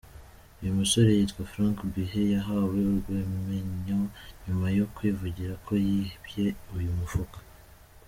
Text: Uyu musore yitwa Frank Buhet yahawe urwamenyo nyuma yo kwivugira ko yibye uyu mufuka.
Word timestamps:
Uyu 0.61 0.77
musore 0.79 1.09
yitwa 1.17 1.41
Frank 1.51 1.77
Buhet 1.93 2.25
yahawe 2.35 2.79
urwamenyo 2.91 3.99
nyuma 4.45 4.67
yo 4.77 4.85
kwivugira 4.95 5.53
ko 5.65 5.71
yibye 5.87 6.45
uyu 6.75 6.91
mufuka. 6.99 7.37